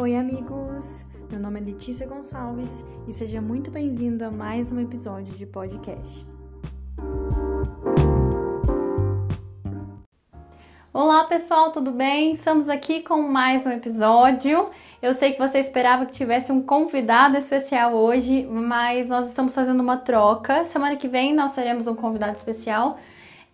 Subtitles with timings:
[0.00, 1.04] Oi, amigos!
[1.30, 6.26] Meu nome é Letícia Gonçalves e seja muito bem-vindo a mais um episódio de podcast.
[10.90, 12.32] Olá, pessoal, tudo bem?
[12.32, 14.70] Estamos aqui com mais um episódio.
[15.02, 19.80] Eu sei que você esperava que tivesse um convidado especial hoje, mas nós estamos fazendo
[19.80, 20.64] uma troca.
[20.64, 22.98] Semana que vem nós teremos um convidado especial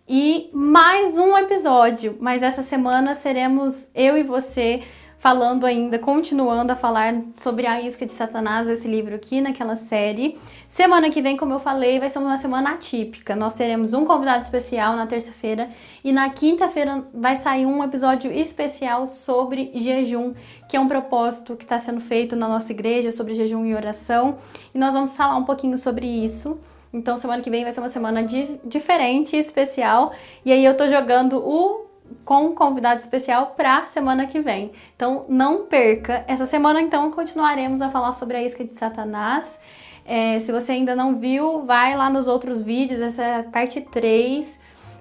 [0.07, 4.81] e mais um episódio, mas essa semana seremos eu e você
[5.17, 10.37] falando ainda, continuando a falar sobre a isca de Satanás, esse livro aqui naquela série.
[10.67, 13.35] Semana que vem, como eu falei, vai ser uma semana atípica.
[13.35, 15.69] Nós teremos um convidado especial na terça-feira
[16.03, 20.33] e na quinta-feira vai sair um episódio especial sobre jejum,
[20.69, 24.37] que é um propósito que está sendo feito na nossa igreja sobre jejum e oração.
[24.73, 26.59] E nós vamos falar um pouquinho sobre isso.
[26.93, 28.23] Então, semana que vem vai ser uma semana
[28.63, 30.13] diferente, especial.
[30.45, 31.86] E aí, eu tô jogando o
[32.23, 34.71] com um convidado especial para semana que vem.
[34.95, 36.23] Então não perca.
[36.27, 39.59] Essa semana então continuaremos a falar sobre a isca de Satanás.
[40.05, 43.81] É, se você ainda não viu, vai lá nos outros vídeos, essa é a parte
[43.81, 44.59] 3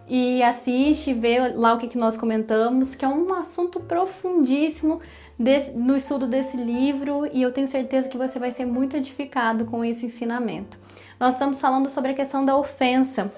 [0.08, 5.00] e assiste, vê lá o que, que nós comentamos, que é um assunto profundíssimo
[5.38, 9.64] desse, no estudo desse livro e eu tenho certeza que você vai ser muito edificado
[9.64, 10.78] com esse ensinamento.
[11.18, 13.32] Nós estamos falando sobre a questão da ofensa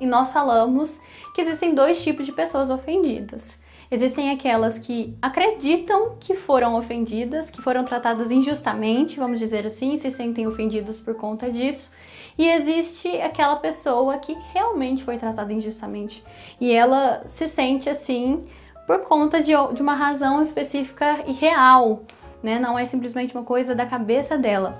[0.00, 1.00] e nós falamos
[1.34, 3.58] que existem dois tipos de pessoas ofendidas.
[3.90, 10.10] Existem aquelas que acreditam que foram ofendidas, que foram tratadas injustamente, vamos dizer assim, se
[10.10, 11.90] sentem ofendidas por conta disso.
[12.36, 16.22] E existe aquela pessoa que realmente foi tratada injustamente
[16.60, 18.44] e ela se sente assim
[18.86, 22.02] por conta de, de uma razão específica e real,
[22.42, 22.58] né?
[22.58, 24.78] Não é simplesmente uma coisa da cabeça dela.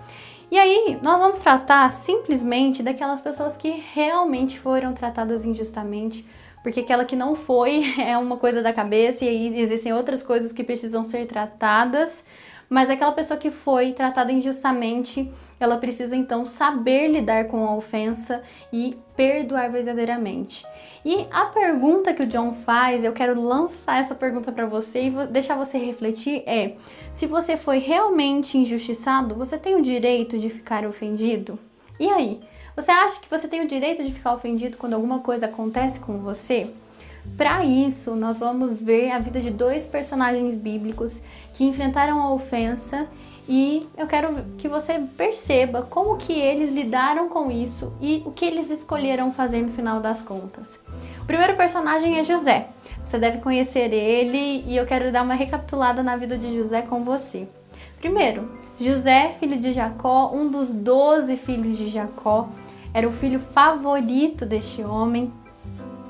[0.50, 6.26] E aí, nós vamos tratar simplesmente daquelas pessoas que realmente foram tratadas injustamente,
[6.62, 10.52] porque aquela que não foi é uma coisa da cabeça e aí existem outras coisas
[10.52, 12.24] que precisam ser tratadas,
[12.68, 18.42] mas aquela pessoa que foi tratada injustamente, ela precisa então saber lidar com a ofensa
[18.70, 20.66] e perdoar verdadeiramente.
[21.02, 25.26] E a pergunta que o John faz, eu quero lançar essa pergunta para você e
[25.28, 26.74] deixar você refletir é:
[27.10, 31.58] se você foi realmente injustiçado, você tem o direito de ficar ofendido?
[31.98, 32.40] E aí?
[32.78, 36.20] Você acha que você tem o direito de ficar ofendido quando alguma coisa acontece com
[36.20, 36.70] você?
[37.36, 41.20] Para isso, nós vamos ver a vida de dois personagens bíblicos
[41.52, 43.08] que enfrentaram a ofensa
[43.48, 48.44] e eu quero que você perceba como que eles lidaram com isso e o que
[48.44, 50.80] eles escolheram fazer no final das contas.
[51.20, 52.68] O primeiro personagem é José.
[53.04, 57.02] Você deve conhecer ele e eu quero dar uma recapitulada na vida de José com
[57.02, 57.48] você.
[57.98, 62.48] Primeiro, José, filho de Jacó, um dos doze filhos de Jacó,
[62.92, 65.32] era o filho favorito deste homem,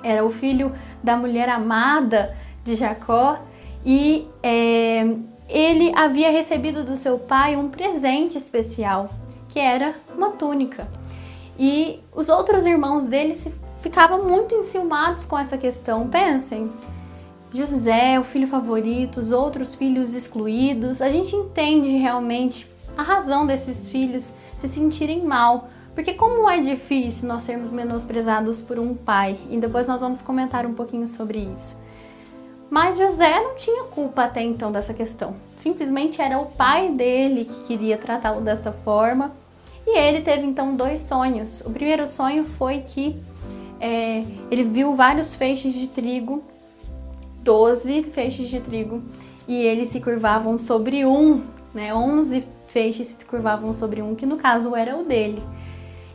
[0.03, 0.73] era o filho
[1.03, 3.39] da mulher amada de Jacó
[3.85, 5.17] e é,
[5.49, 9.11] ele havia recebido do seu pai um presente especial,
[9.49, 10.89] que era uma túnica.
[11.59, 16.07] E os outros irmãos dele se ficavam muito enciumados com essa questão.
[16.09, 16.71] Pensem,
[17.53, 21.01] José, o filho favorito, os outros filhos excluídos.
[21.01, 25.69] A gente entende realmente a razão desses filhos se sentirem mal,
[25.99, 30.65] porque como é difícil nós sermos menosprezados por um pai, e depois nós vamos comentar
[30.65, 31.77] um pouquinho sobre isso.
[32.71, 35.35] Mas José não tinha culpa até então dessa questão.
[35.57, 39.33] Simplesmente era o pai dele que queria tratá-lo dessa forma.
[39.85, 41.63] E ele teve então dois sonhos.
[41.63, 43.21] O primeiro sonho foi que
[43.81, 44.23] é,
[44.53, 46.45] ele viu vários feixes de trigo,
[47.43, 49.03] doze feixes de trigo,
[49.49, 51.43] e eles se curvavam sobre um,
[51.75, 51.93] né?
[51.93, 55.43] Onze feixes se curvavam sobre um, que no caso era o dele.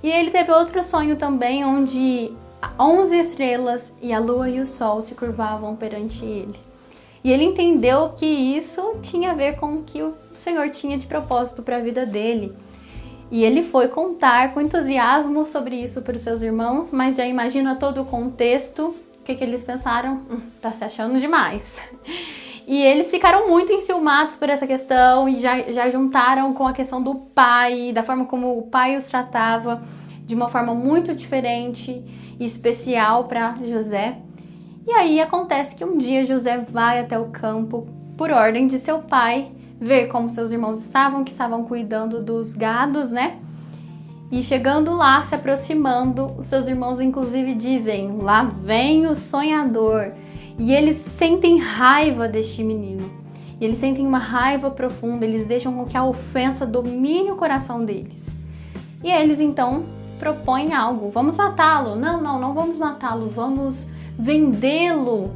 [0.04, 2.32] E ele teve outro sonho também, onde
[2.78, 6.60] onze estrelas e a lua e o sol se curvavam perante ele.
[7.24, 11.08] E ele entendeu que isso tinha a ver com o que o Senhor tinha de
[11.08, 12.52] propósito para a vida dele.
[13.32, 17.76] E ele foi contar com entusiasmo sobre isso para os seus irmãos, mas já imagina
[17.76, 18.94] todo o contexto.
[19.20, 20.22] O que, que eles pensaram?
[20.30, 21.82] Hum, tá se achando demais.
[22.66, 27.02] E eles ficaram muito enciumados por essa questão e já, já juntaram com a questão
[27.02, 29.84] do pai, da forma como o pai os tratava
[30.26, 32.04] de uma forma muito diferente
[32.40, 34.18] e especial para José.
[34.88, 37.88] E aí acontece que um dia José vai até o campo
[38.18, 43.12] por ordem de seu pai, ver como seus irmãos estavam, que estavam cuidando dos gados,
[43.12, 43.40] né?
[44.32, 50.12] E chegando lá, se aproximando, os seus irmãos inclusive dizem: "Lá vem o sonhador".
[50.58, 53.10] E eles sentem raiva deste menino.
[53.60, 57.84] E eles sentem uma raiva profunda, eles deixam com que a ofensa domine o coração
[57.84, 58.36] deles.
[59.04, 59.86] E eles então
[60.20, 61.96] propõe algo, vamos matá-lo.
[61.96, 65.32] Não, não, não vamos matá-lo, vamos vendê-lo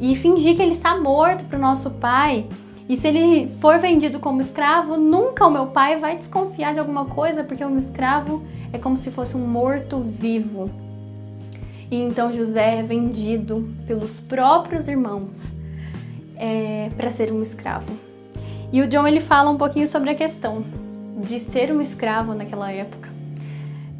[0.00, 2.46] e fingir que ele está morto para o nosso pai
[2.88, 7.04] E se ele for vendido como escravo, nunca o meu pai vai desconfiar de alguma
[7.04, 8.42] coisa, porque um escravo
[8.72, 10.70] é como se fosse um morto vivo.
[11.90, 15.54] E então José é vendido pelos próprios irmãos
[16.36, 17.90] é, para ser um escravo.
[18.72, 20.62] E o John ele fala um pouquinho sobre a questão
[21.22, 23.08] de ser um escravo naquela época.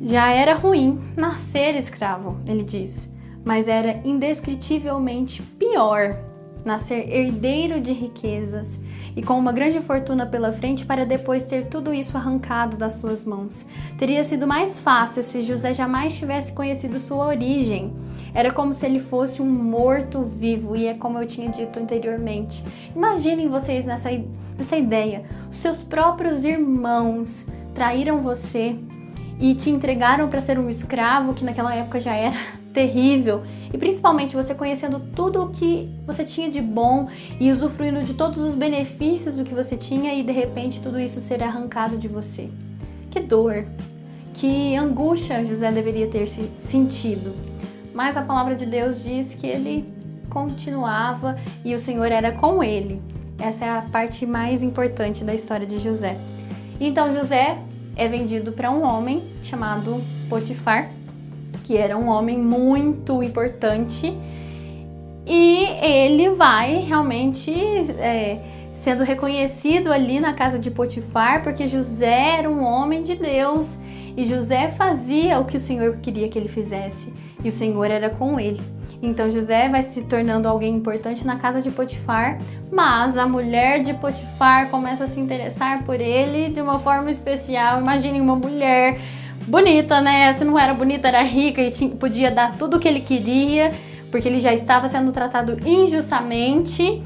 [0.00, 3.12] Já era ruim nascer escravo, ele diz,
[3.44, 6.16] mas era indescritivelmente pior
[6.64, 8.80] nascer herdeiro de riquezas
[9.16, 13.24] e com uma grande fortuna pela frente para depois ter tudo isso arrancado das suas
[13.24, 13.66] mãos.
[13.96, 17.92] Teria sido mais fácil se José jamais tivesse conhecido sua origem.
[18.34, 22.62] Era como se ele fosse um morto vivo, e é como eu tinha dito anteriormente.
[22.94, 24.10] Imaginem vocês nessa,
[24.56, 28.76] nessa ideia: seus próprios irmãos traíram você
[29.40, 32.36] e te entregaram para ser um escravo, que naquela época já era
[32.78, 33.42] terrível,
[33.74, 37.08] e principalmente você conhecendo tudo o que você tinha de bom
[37.40, 41.20] e usufruindo de todos os benefícios do que você tinha e de repente tudo isso
[41.20, 42.48] ser arrancado de você.
[43.10, 43.66] Que dor,
[44.32, 47.34] que angústia José deveria ter se sentido.
[47.92, 49.92] Mas a palavra de Deus diz que ele
[50.30, 53.02] continuava e o Senhor era com ele.
[53.40, 56.16] Essa é a parte mais importante da história de José.
[56.78, 57.58] Então José
[57.96, 60.92] é vendido para um homem chamado Potifar,
[61.68, 64.16] que era um homem muito importante,
[65.26, 68.38] e ele vai realmente é,
[68.72, 73.78] sendo reconhecido ali na casa de Potifar, porque José era um homem de Deus
[74.16, 77.12] e José fazia o que o Senhor queria que ele fizesse,
[77.44, 78.62] e o Senhor era com ele.
[79.02, 82.38] Então José vai se tornando alguém importante na casa de Potifar,
[82.72, 87.78] mas a mulher de Potifar começa a se interessar por ele de uma forma especial.
[87.78, 88.98] Imagine uma mulher
[89.48, 90.32] bonita, né?
[90.32, 93.72] Se não era bonita, era rica e tinha, podia dar tudo o que ele queria,
[94.10, 97.02] porque ele já estava sendo tratado injustamente.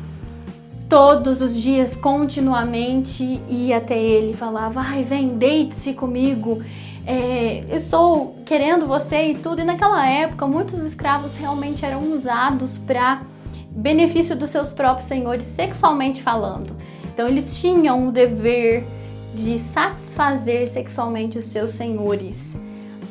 [0.89, 6.61] Todos os dias, continuamente, ia até ele e falava: Ai, vem, deite-se comigo
[7.07, 9.61] é, eu estou querendo você e tudo.
[9.61, 13.23] E naquela época, muitos escravos realmente eram usados para
[13.71, 16.77] benefício dos seus próprios senhores, sexualmente falando.
[17.13, 18.87] Então, eles tinham o dever
[19.35, 22.59] de satisfazer sexualmente os seus senhores.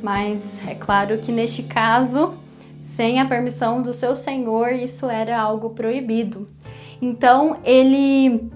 [0.01, 2.33] Mas é claro que neste caso,
[2.79, 6.49] sem a permissão do seu senhor, isso era algo proibido.
[7.01, 8.51] Então ele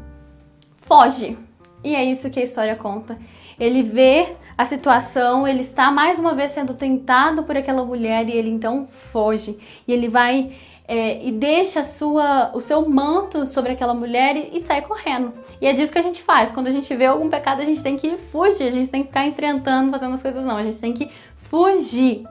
[0.77, 1.37] foge.
[1.83, 3.17] E é isso que a história conta.
[3.59, 8.31] Ele vê a situação, ele está mais uma vez sendo tentado por aquela mulher e
[8.31, 9.57] ele então foge.
[9.87, 10.53] E ele vai
[10.87, 15.33] é, e deixa sua, o seu manto sobre aquela mulher e, e, sai correndo.
[15.59, 16.51] E é disso que a gente faz.
[16.51, 19.07] Quando a gente vê algum pecado, a gente tem que fugir, a gente tem que
[19.07, 20.57] ficar enfrentando, fazendo as coisas, não.
[20.57, 21.09] A gente tem que
[21.49, 22.23] fugir.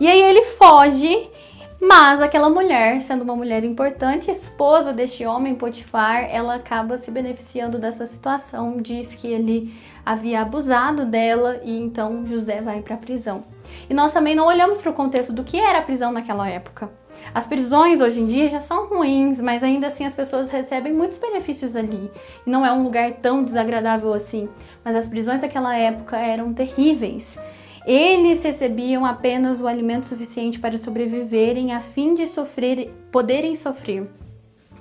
[0.00, 1.28] E aí ele foge
[1.82, 7.78] mas aquela mulher, sendo uma mulher importante, esposa deste homem Potifar, ela acaba se beneficiando
[7.78, 9.74] dessa situação, diz que ele
[10.04, 13.44] havia abusado dela e então José vai para a prisão.
[13.88, 16.90] E nós também não olhamos para o contexto do que era a prisão naquela época.
[17.34, 21.18] As prisões hoje em dia já são ruins, mas ainda assim as pessoas recebem muitos
[21.18, 22.10] benefícios ali.
[22.46, 24.48] E não é um lugar tão desagradável assim.
[24.84, 27.38] Mas as prisões daquela época eram terríveis.
[27.86, 34.08] Eles recebiam apenas o alimento suficiente para sobreviverem a fim de sofrer, poderem sofrer.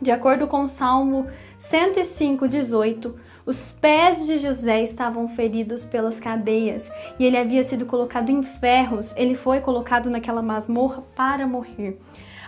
[0.02, 3.16] De acordo com o Salmo 105, 18,
[3.50, 9.12] os pés de José estavam feridos pelas cadeias e ele havia sido colocado em ferros.
[9.18, 12.00] Ele foi colocado naquela masmorra para morrer.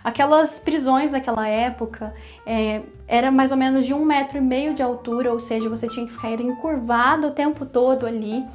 [0.03, 2.13] Aquelas prisões daquela época
[2.46, 5.88] é, era mais ou menos de um metro e meio de altura, ou seja, você
[5.88, 8.46] tinha que ficar encurvado o tempo todo ali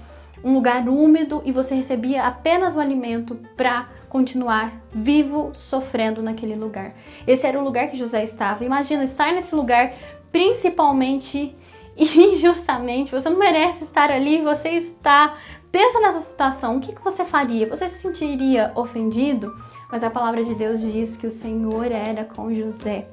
[0.45, 6.95] um lugar úmido e você recebia apenas o alimento para continuar vivo, sofrendo naquele lugar.
[7.27, 8.65] Esse era o lugar que José estava.
[8.65, 9.93] Imagina estar nesse lugar,
[10.31, 11.57] principalmente
[11.99, 13.11] injustamente.
[13.11, 15.35] Você não merece estar ali, você está.
[15.73, 17.67] Pensa nessa situação, o que, que você faria?
[17.69, 19.55] Você se sentiria ofendido?
[19.91, 23.09] Mas a palavra de Deus diz que o Senhor era com José.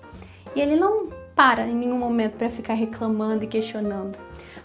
[0.55, 4.17] E ele não para em nenhum momento para ficar reclamando e questionando.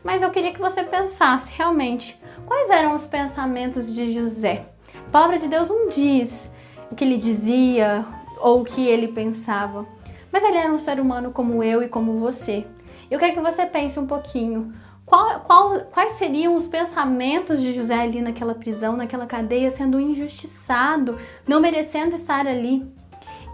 [0.05, 4.67] Mas eu queria que você pensasse realmente quais eram os pensamentos de José.
[5.07, 6.53] A palavra de Deus não diz
[6.91, 8.05] o que ele dizia
[8.41, 9.87] ou o que ele pensava,
[10.31, 12.67] mas ele era um ser humano como eu e como você.
[13.11, 14.73] Eu quero que você pense um pouquinho.
[15.07, 21.17] Qual, qual, quais seriam os pensamentos de José ali naquela prisão, naquela cadeia, sendo injustiçado,
[21.47, 22.87] não merecendo estar ali?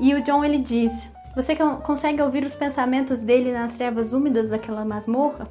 [0.00, 4.84] E o John ele diz: Você consegue ouvir os pensamentos dele nas trevas úmidas daquela
[4.84, 5.48] masmorra?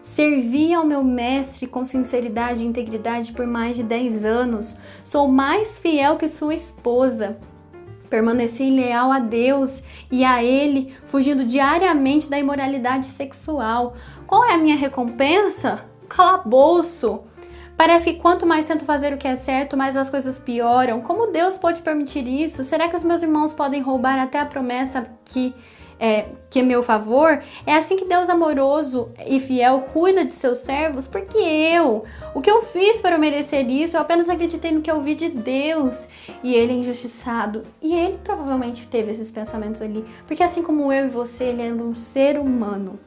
[0.00, 4.76] Servi ao meu mestre com sinceridade e integridade por mais de 10 anos.
[5.04, 7.36] Sou mais fiel que sua esposa.
[8.08, 13.94] Permaneci leal a Deus e a Ele, fugindo diariamente da imoralidade sexual.
[14.26, 15.84] Qual é a minha recompensa?
[16.08, 17.20] Calabouço.
[17.76, 21.02] Parece que quanto mais tento fazer o que é certo, mais as coisas pioram.
[21.02, 22.64] Como Deus pode permitir isso?
[22.64, 25.54] Será que os meus irmãos podem roubar até a promessa que
[25.98, 30.58] é, que é meu favor, é assim que Deus amoroso e fiel cuida de seus
[30.58, 34.90] servos, porque eu, o que eu fiz para merecer isso, eu apenas acreditei no que
[34.90, 36.08] eu vi de Deus
[36.42, 37.62] e ele é injustiçado.
[37.80, 41.74] E ele provavelmente teve esses pensamentos ali, porque assim como eu e você, ele era
[41.74, 42.98] um ser humano.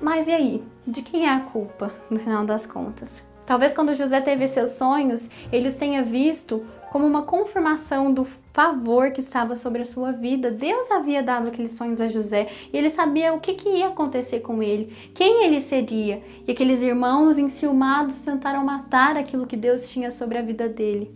[0.00, 0.64] Mas e aí?
[0.86, 3.24] De quem é a culpa no final das contas?
[3.46, 9.12] Talvez quando José teve seus sonhos, ele os tenha visto como uma confirmação do favor
[9.12, 10.50] que estava sobre a sua vida.
[10.50, 14.40] Deus havia dado aqueles sonhos a José e ele sabia o que, que ia acontecer
[14.40, 16.22] com ele, quem ele seria.
[16.46, 21.14] E aqueles irmãos enciumados tentaram matar aquilo que Deus tinha sobre a vida dele.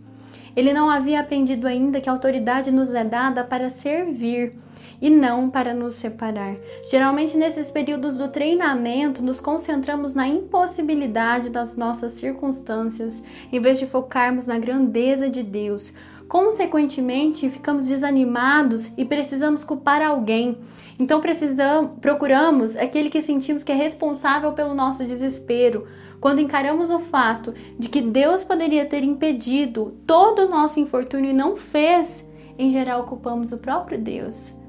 [0.55, 4.53] Ele não havia aprendido ainda que a autoridade nos é dada para servir
[5.01, 6.55] e não para nos separar.
[6.89, 13.87] Geralmente, nesses períodos do treinamento, nos concentramos na impossibilidade das nossas circunstâncias, em vez de
[13.87, 15.93] focarmos na grandeza de Deus.
[16.27, 20.57] Consequentemente, ficamos desanimados e precisamos culpar alguém.
[20.97, 25.87] Então precisamos, procuramos aquele que sentimos que é responsável pelo nosso desespero.
[26.21, 31.33] Quando encaramos o fato de que Deus poderia ter impedido todo o nosso infortúnio e
[31.33, 34.60] não fez, em geral culpamos o próprio Deus.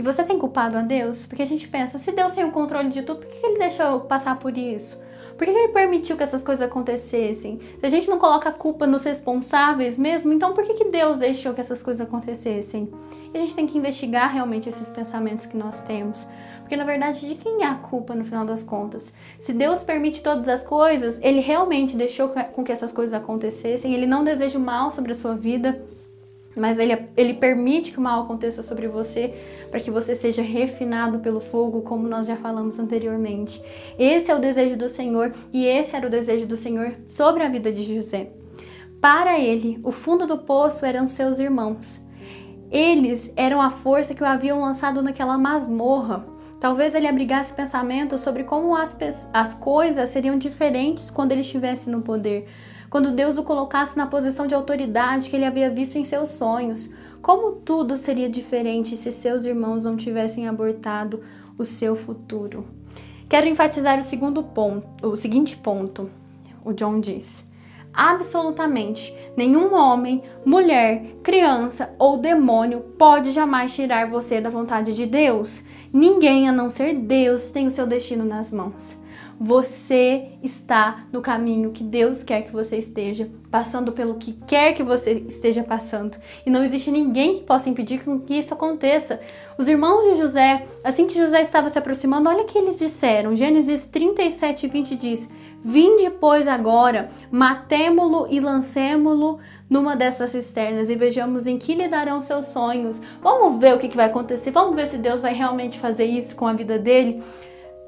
[0.00, 1.26] E você tem culpado a Deus?
[1.26, 4.00] Porque a gente pensa, se Deus tem o controle de tudo, por que ele deixou
[4.00, 4.98] passar por isso?
[5.36, 7.60] Por que ele permitiu que essas coisas acontecessem?
[7.76, 11.18] Se a gente não coloca a culpa nos responsáveis mesmo, então por que, que Deus
[11.18, 12.90] deixou que essas coisas acontecessem?
[13.34, 16.26] E a gente tem que investigar realmente esses pensamentos que nós temos.
[16.60, 19.12] Porque na verdade, de quem é a culpa no final das contas?
[19.38, 24.06] Se Deus permite todas as coisas, ele realmente deixou com que essas coisas acontecessem, ele
[24.06, 25.78] não deseja o mal sobre a sua vida
[26.56, 29.34] mas ele, ele permite que o mal aconteça sobre você
[29.70, 33.62] para que você seja refinado pelo fogo, como nós já falamos anteriormente.
[33.98, 37.48] Esse é o desejo do Senhor e esse era o desejo do Senhor sobre a
[37.48, 38.32] vida de José.
[39.00, 42.00] Para ele, o fundo do poço eram seus irmãos.
[42.70, 46.26] Eles eram a força que o haviam lançado naquela masmorra.
[46.60, 48.96] Talvez ele abrigasse pensamentos sobre como as,
[49.32, 52.46] as coisas seriam diferentes quando ele estivesse no poder
[52.90, 56.90] quando Deus o colocasse na posição de autoridade que ele havia visto em seus sonhos.
[57.22, 61.22] Como tudo seria diferente se seus irmãos não tivessem abortado
[61.56, 62.66] o seu futuro.
[63.28, 66.10] Quero enfatizar o segundo ponto, o seguinte ponto.
[66.64, 67.48] O John diz:
[67.92, 75.62] absolutamente nenhum homem, mulher, criança ou demônio pode jamais tirar você da vontade de Deus.
[75.92, 78.99] Ninguém, a não ser Deus, tem o seu destino nas mãos.
[79.42, 84.82] Você está no caminho que Deus quer que você esteja, passando pelo que quer que
[84.82, 86.18] você esteja passando.
[86.44, 89.18] E não existe ninguém que possa impedir que isso aconteça.
[89.56, 93.34] Os irmãos de José, assim que José estava se aproximando, olha o que eles disseram.
[93.34, 95.30] Gênesis 37, 20 diz:
[95.64, 99.38] Vinde, pois, agora, matemo-lo e lancemo-lo
[99.70, 103.00] numa dessas cisternas e vejamos em que lhe darão seus sonhos.
[103.22, 106.36] Vamos ver o que, que vai acontecer, vamos ver se Deus vai realmente fazer isso
[106.36, 107.22] com a vida dele.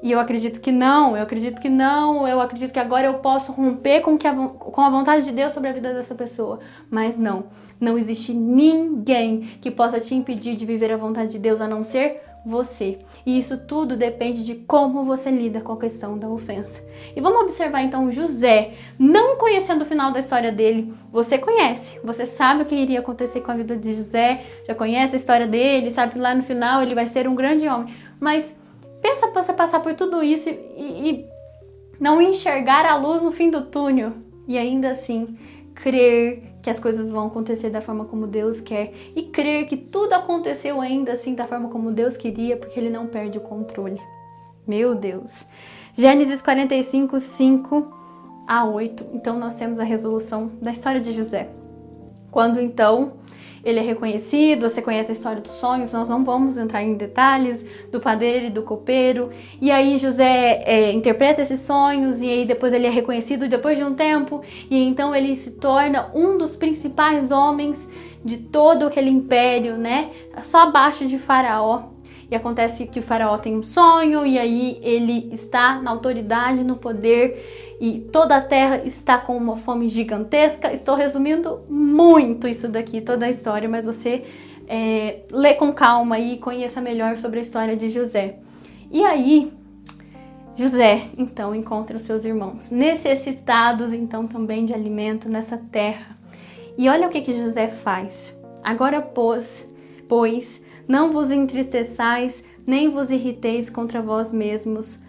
[0.03, 3.53] E eu acredito que não, eu acredito que não, eu acredito que agora eu posso
[3.53, 6.59] romper com, que a, com a vontade de Deus sobre a vida dessa pessoa.
[6.91, 7.45] Mas não,
[7.79, 11.85] não existe ninguém que possa te impedir de viver a vontade de Deus a não
[11.85, 12.99] ser você.
[13.25, 16.85] E isso tudo depende de como você lida com a questão da ofensa.
[17.15, 22.25] E vamos observar então José, não conhecendo o final da história dele, você conhece, você
[22.25, 25.89] sabe o que iria acontecer com a vida de José, já conhece a história dele,
[25.89, 27.93] sabe que lá no final ele vai ser um grande homem.
[28.19, 28.61] Mas
[29.03, 31.29] Pensa você passar por tudo isso e, e
[31.99, 34.13] não enxergar a luz no fim do túnel
[34.47, 35.37] e ainda assim
[35.75, 40.13] crer que as coisas vão acontecer da forma como Deus quer e crer que tudo
[40.13, 44.01] aconteceu ainda assim da forma como Deus queria, porque ele não perde o controle.
[44.65, 45.45] Meu Deus.
[45.93, 47.93] Gênesis 45, 5
[48.47, 49.07] a 8.
[49.13, 51.49] Então nós temos a resolução da história de José.
[52.31, 53.15] Quando então
[53.63, 57.65] ele é reconhecido, você conhece a história dos sonhos, nós não vamos entrar em detalhes
[57.91, 59.29] do padeiro e do copeiro.
[59.61, 63.83] E aí José é, interpreta esses sonhos e aí depois ele é reconhecido depois de
[63.83, 67.87] um tempo e então ele se torna um dos principais homens
[68.23, 70.09] de todo aquele império, né?
[70.43, 71.92] Só abaixo de Faraó.
[72.33, 76.75] E acontece que o faraó tem um sonho e aí ele está na autoridade, no
[76.75, 80.73] poder e toda a terra está com uma fome gigantesca.
[80.73, 84.23] Estou resumindo muito isso daqui, toda a história, mas você
[84.67, 88.39] é, lê com calma e conheça melhor sobre a história de José.
[88.91, 89.53] E aí,
[90.55, 96.17] José então encontra os seus irmãos, necessitados então também de alimento nessa terra.
[96.79, 98.35] E olha o que, que José faz.
[98.63, 99.69] Agora, pois,
[100.07, 104.99] pois, não vos entristeçais, nem vos irriteis contra vós mesmos,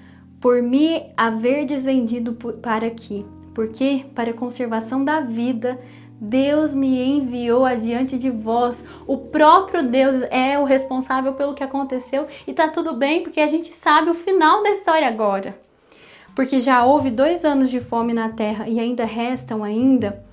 [0.40, 5.78] por me haverdes vendido para aqui, porque para a conservação da vida.
[6.20, 8.84] Deus me enviou adiante de vós.
[9.06, 13.46] O próprio Deus é o responsável pelo que aconteceu e tá tudo bem, porque a
[13.46, 15.58] gente sabe o final da história agora.
[16.34, 20.24] Porque já houve dois anos de fome na terra e ainda restam ainda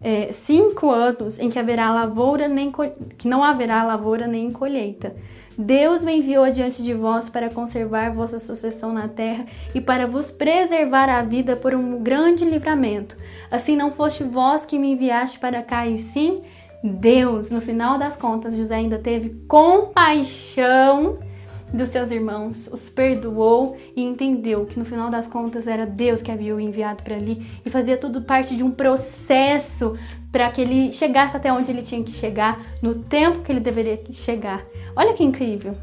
[0.00, 2.70] é, cinco anos em que haverá lavoura nem
[3.16, 5.14] que não haverá lavoura nem colheita.
[5.56, 10.30] Deus me enviou adiante de vós para conservar vossa sucessão na terra e para vos
[10.30, 13.16] preservar a vida por um grande livramento.
[13.50, 16.42] Assim não foste vós que me enviaste para cá, e sim
[16.82, 17.50] Deus.
[17.50, 21.18] No final das contas, José ainda teve compaixão
[21.74, 26.30] dos seus irmãos, os perdoou e entendeu que no final das contas era Deus que
[26.30, 29.98] havia o enviado para ali e fazia tudo parte de um processo
[30.30, 34.00] para que ele chegasse até onde ele tinha que chegar, no tempo que ele deveria
[34.12, 34.64] chegar.
[34.96, 35.76] Olha que incrível!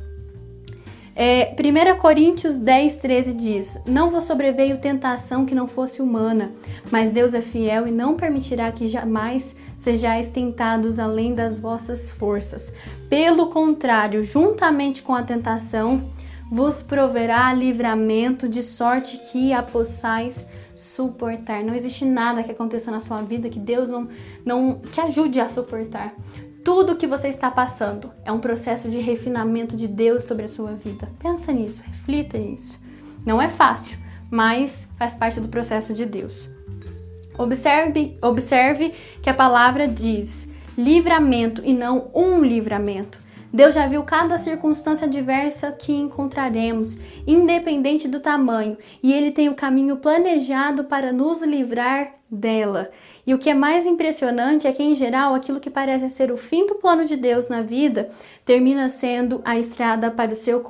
[1.16, 6.52] É, 1 Coríntios 10, 13 diz: Não vos sobreveio tentação que não fosse humana,
[6.90, 12.72] mas Deus é fiel e não permitirá que jamais sejais tentados além das vossas forças.
[13.10, 16.10] Pelo contrário, juntamente com a tentação,
[16.50, 21.64] vos proverá livramento, de sorte que a possais suportar.
[21.64, 24.08] Não existe nada que aconteça na sua vida que Deus não,
[24.46, 26.14] não te ajude a suportar.
[26.64, 30.74] Tudo que você está passando é um processo de refinamento de Deus sobre a sua
[30.74, 31.10] vida.
[31.18, 32.80] Pensa nisso, reflita nisso.
[33.26, 33.98] Não é fácil,
[34.30, 36.50] mas faz parte do processo de Deus.
[37.36, 43.21] Observe, observe que a palavra diz livramento e não um livramento.
[43.54, 49.56] Deus já viu cada circunstância diversa que encontraremos, independente do tamanho, e Ele tem o
[49.56, 52.90] caminho planejado para nos livrar dela.
[53.28, 56.38] E o que é mais impressionante é que, em geral, aquilo que parece ser o
[56.38, 58.10] fim do plano de Deus na vida
[58.46, 60.64] termina sendo a estrada para o seu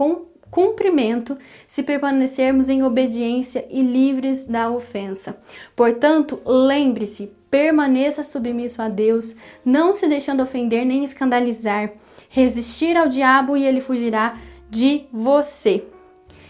[0.49, 5.39] cumprimento se permanecermos em obediência e livres da ofensa.
[5.75, 11.91] Portanto, lembre-se, permaneça submisso a Deus, não se deixando ofender nem escandalizar.
[12.33, 14.37] Resistir ao diabo e ele fugirá
[14.69, 15.83] de você.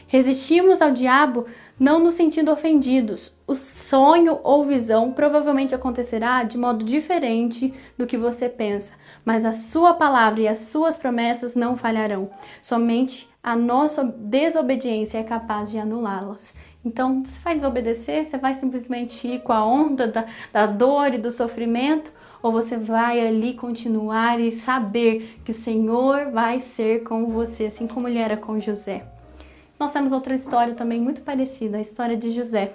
[0.05, 1.47] Resistimos ao diabo
[1.79, 3.35] não nos sentindo ofendidos.
[3.47, 8.93] O sonho ou visão provavelmente acontecerá de modo diferente do que você pensa,
[9.25, 12.29] mas a sua palavra e as suas promessas não falharão.
[12.61, 16.53] Somente a nossa desobediência é capaz de anulá-las.
[16.85, 18.23] Então, você vai desobedecer?
[18.23, 22.13] Você vai simplesmente ir com a onda da, da dor e do sofrimento?
[22.41, 27.87] Ou você vai ali continuar e saber que o Senhor vai ser com você, assim
[27.87, 29.05] como ele era com José?
[29.79, 32.73] Nós temos outra história também muito parecida, a história de José.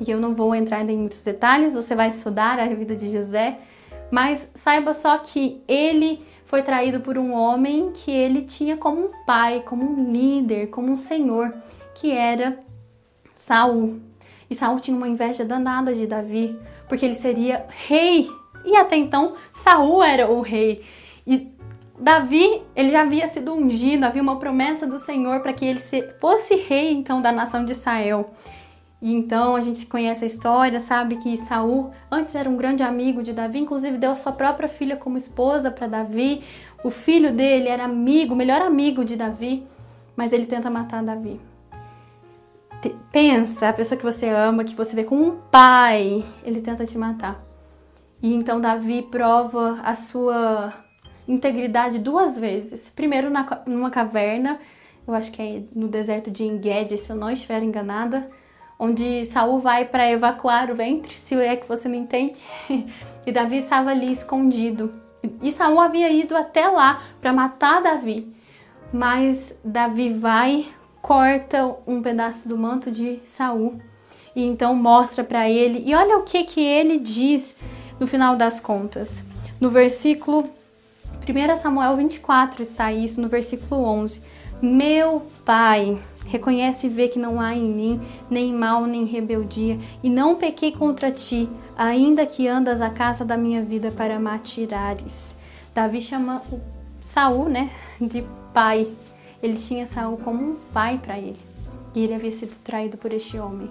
[0.00, 3.58] E eu não vou entrar em muitos detalhes, você vai estudar a vida de José,
[4.10, 9.10] mas saiba só que ele foi traído por um homem que ele tinha como um
[9.24, 11.54] pai, como um líder, como um senhor,
[11.94, 12.58] que era
[13.32, 14.00] Saul.
[14.50, 16.54] E Saul tinha uma inveja danada de Davi,
[16.86, 18.28] porque ele seria rei.
[18.64, 20.82] E até então Saul era o rei.
[21.26, 21.52] E
[21.98, 25.80] Davi, ele já havia sido ungido, havia uma promessa do Senhor para que ele
[26.20, 28.30] fosse rei então da nação de Israel.
[29.00, 33.22] E então a gente conhece a história, sabe que Saul antes era um grande amigo
[33.22, 36.42] de Davi, inclusive deu a sua própria filha como esposa para Davi.
[36.84, 39.66] O filho dele era amigo, melhor amigo de Davi,
[40.16, 41.40] mas ele tenta matar Davi.
[43.12, 46.96] Pensa, a pessoa que você ama, que você vê como um pai, ele tenta te
[46.96, 47.51] matar.
[48.22, 50.72] E então Davi prova a sua
[51.26, 52.88] integridade duas vezes.
[52.88, 54.60] Primeiro na, numa caverna,
[55.06, 58.30] eu acho que é no deserto de Engedi, se eu não estiver enganada,
[58.78, 62.40] onde Saul vai para evacuar o ventre, se é que você me entende.
[63.26, 64.94] e Davi estava ali escondido.
[65.42, 68.32] E Saul havia ido até lá para matar Davi.
[68.92, 70.66] Mas Davi vai,
[71.00, 73.80] corta um pedaço do manto de Saul
[74.34, 75.82] e então mostra para ele.
[75.86, 77.56] E olha o que que ele diz
[78.02, 79.22] no final das contas.
[79.60, 80.50] No versículo
[81.22, 84.20] 1 Samuel 24 está isso no versículo 11.
[84.60, 90.10] Meu pai, reconhece e vê que não há em mim nem mal nem rebeldia, e
[90.10, 95.36] não pequei contra ti, ainda que andas a caça da minha vida para me atirares.
[95.72, 96.42] Davi chama
[97.00, 98.90] Saul, né, de pai.
[99.40, 101.38] Ele tinha Saul como um pai para ele,
[101.94, 103.70] e ele havia sido traído por este homem.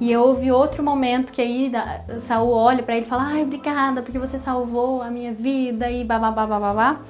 [0.00, 1.72] E houve outro momento que aí
[2.18, 6.04] Saul olha para ele e fala: "Ai, obrigada, porque você salvou a minha vida" e
[6.04, 7.00] babá babá.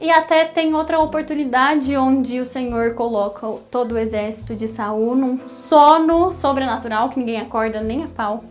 [0.00, 5.48] E até tem outra oportunidade onde o Senhor coloca todo o exército de Saul num
[5.48, 8.44] sono sobrenatural que ninguém acorda nem a pau.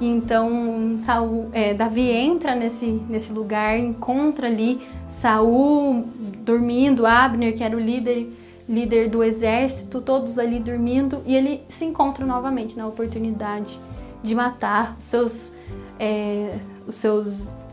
[0.00, 6.04] Então Saul, é, Davi entra nesse, nesse lugar, encontra ali Saul
[6.40, 8.28] dormindo, Abner, que era o líder,
[8.68, 13.80] líder do exército, todos ali dormindo, e ele se encontra novamente na oportunidade
[14.22, 15.52] de matar os seus,
[15.98, 17.68] é, os seus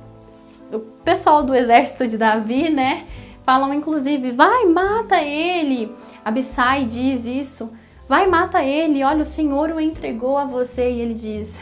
[0.71, 3.05] o pessoal do exército de Davi, né?
[3.43, 5.93] Falam inclusive, vai, mata ele.
[6.23, 7.69] Abissai diz isso.
[8.09, 9.03] Vai, mata ele.
[9.03, 10.89] Olha, o Senhor o entregou a você.
[10.91, 11.61] E ele diz: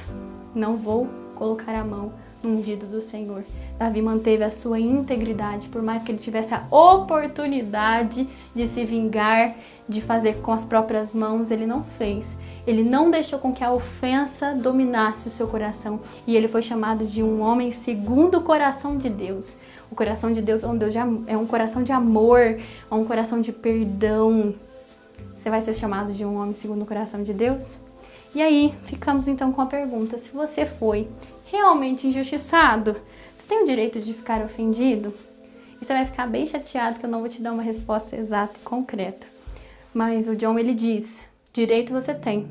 [0.56, 3.44] Não vou colocar a mão no ungido do Senhor.
[3.84, 9.56] Davi manteve a sua integridade, por mais que ele tivesse a oportunidade de se vingar,
[9.90, 12.38] de fazer com as próprias mãos, ele não fez.
[12.66, 16.00] Ele não deixou com que a ofensa dominasse o seu coração.
[16.26, 19.58] E ele foi chamado de um homem segundo o coração de Deus.
[19.92, 24.56] O coração de Deus é um, é coração de amor, é um coração de perdão.
[25.36, 27.80] Você vai ser chamado de um homem segundo o coração de Deus?
[28.34, 31.10] E aí, ficamos então com a pergunta: se você foi
[31.46, 32.96] realmente injustiçado,
[33.36, 35.14] você tem o direito de ficar ofendido?
[35.82, 38.60] E você vai ficar bem chateado que eu não vou te dar uma resposta exata
[38.60, 39.28] e concreta.
[39.94, 42.48] Mas o John ele diz: direito você tem.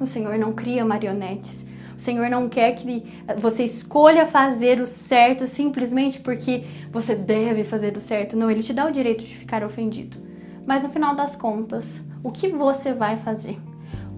[0.00, 1.66] O Senhor não cria marionetes.
[1.96, 3.04] O Senhor não quer que
[3.38, 8.36] você escolha fazer o certo simplesmente porque você deve fazer o certo.
[8.36, 10.18] Não, ele te dá o direito de ficar ofendido.
[10.66, 13.58] Mas no final das contas, o que você vai fazer?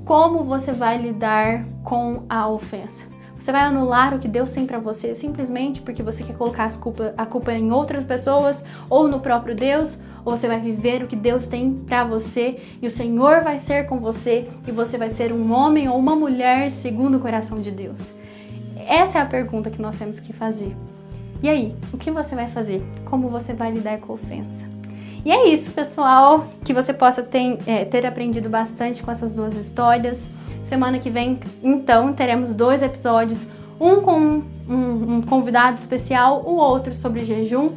[0.04, 3.13] Como você vai lidar com a ofensa?
[3.38, 7.12] Você vai anular o que Deus tem para você simplesmente porque você quer colocar culpa,
[7.16, 9.98] a culpa em outras pessoas ou no próprio Deus?
[10.24, 13.86] Ou você vai viver o que Deus tem para você e o Senhor vai ser
[13.86, 17.70] com você e você vai ser um homem ou uma mulher segundo o coração de
[17.70, 18.14] Deus?
[18.86, 20.74] Essa é a pergunta que nós temos que fazer.
[21.42, 22.82] E aí, o que você vai fazer?
[23.04, 24.66] Como você vai lidar com a ofensa?
[25.24, 26.46] E é isso, pessoal.
[26.62, 30.28] Que você possa ter, é, ter aprendido bastante com essas duas histórias.
[30.60, 33.46] Semana que vem, então, teremos dois episódios:
[33.80, 37.70] um com um, um convidado especial, o outro sobre jejum.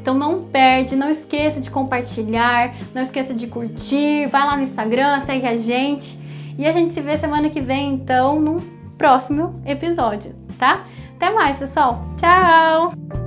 [0.00, 5.20] Então não perde, não esqueça de compartilhar, não esqueça de curtir, vai lá no Instagram,
[5.20, 6.18] segue a gente.
[6.58, 8.60] E a gente se vê semana que vem, então, no
[8.98, 10.84] próximo episódio, tá?
[11.14, 12.04] Até mais, pessoal.
[12.16, 13.21] Tchau!